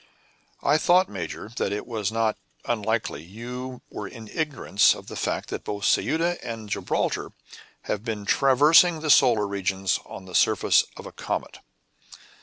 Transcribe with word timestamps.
"I 0.63 0.79
thought, 0.79 1.09
major, 1.09 1.51
that 1.57 1.71
it 1.71 1.85
was 1.85 2.11
not 2.11 2.35
unlikely 2.65 3.21
you 3.21 3.83
were 3.91 4.07
in 4.07 4.29
ignorance 4.29 4.95
of 4.95 5.05
the 5.05 5.15
fact 5.15 5.49
that 5.49 5.63
both 5.63 5.85
Ceuta 5.85 6.43
and 6.43 6.67
Gibraltar 6.67 7.33
have 7.83 8.03
been 8.03 8.25
traversing 8.25 9.01
the 9.01 9.11
solar 9.11 9.45
regions 9.47 9.99
on 10.07 10.25
the 10.25 10.33
surface 10.33 10.85
of 10.97 11.05
a 11.05 11.11
comet." 11.11 11.59